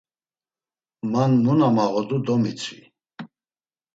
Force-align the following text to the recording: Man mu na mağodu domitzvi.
Man 1.11 1.31
mu 1.43 1.51
na 1.59 1.67
mağodu 1.75 2.17
domitzvi. 2.25 2.81